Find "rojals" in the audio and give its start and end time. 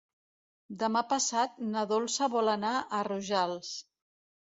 3.13-3.75